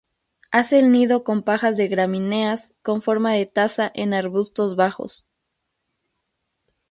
[0.49, 5.27] Hace el nido con pajas de gramíneas, con forma de taza, en arbustos bajos.